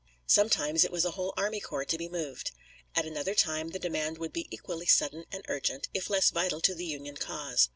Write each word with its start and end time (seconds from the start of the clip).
Sometimes 0.25 0.83
it 0.83 0.91
was 0.91 1.05
a 1.05 1.11
whole 1.11 1.31
army 1.37 1.59
corps 1.59 1.85
to 1.85 1.95
be 1.95 2.09
moved. 2.09 2.53
At 2.95 3.05
another 3.05 3.35
time 3.35 3.69
the 3.69 3.77
demand 3.77 4.17
would 4.17 4.33
be 4.33 4.47
equally 4.49 4.87
sudden 4.87 5.25
and 5.31 5.45
urgent, 5.47 5.89
if 5.93 6.09
less 6.09 6.31
vital 6.31 6.59
to 6.61 6.73
the 6.73 6.85
Union 6.87 7.17
cause. 7.17 7.69